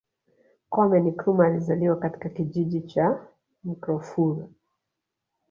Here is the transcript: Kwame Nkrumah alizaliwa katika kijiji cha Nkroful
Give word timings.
Kwame 0.69 0.99
Nkrumah 0.99 1.45
alizaliwa 1.47 1.99
katika 1.99 2.29
kijiji 2.29 2.81
cha 2.81 3.27
Nkroful 3.65 4.47